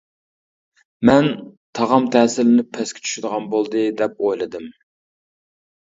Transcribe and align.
مەن 1.09 1.27
«تاغام 1.79 2.09
تەسىرلىنىپ 2.17 2.73
پەسكە 2.79 3.05
چۈشىدىغان 3.07 3.47
بولدى» 3.55 3.87
دەپ 4.01 4.17
ئويلىدىم. 4.25 4.71